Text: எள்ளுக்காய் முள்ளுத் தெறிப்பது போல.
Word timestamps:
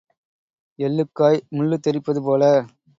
எள்ளுக்காய் 0.79 1.39
முள்ளுத் 1.49 1.81
தெறிப்பது 1.81 2.21
போல. 2.23 2.43